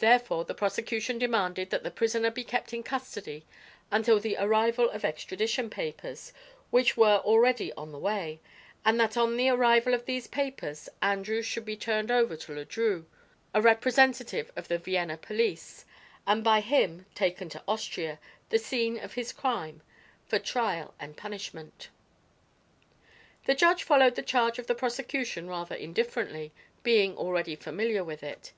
[0.00, 3.46] Therefore the prosecution demanded that the prisoner be kept in custody
[3.88, 6.32] until the arrival of extradition papers,
[6.70, 8.40] which were already on the way,
[8.84, 12.64] and that on the arrival of these papers Andrews should be turned over to Le
[12.64, 13.04] Drieux,
[13.54, 15.84] a representative of the Vienna police,
[16.26, 18.18] and by him taken to Austria,
[18.48, 19.82] the scene of his crime,
[20.26, 21.90] for trial and punishment.
[23.44, 26.50] The judge followed the charge of the prosecution rather indifferently,
[26.82, 28.50] being already familiar with it.